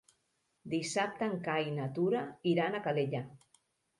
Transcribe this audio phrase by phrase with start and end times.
[0.71, 3.25] Dissabte en Cai i na Tura iran a Calella.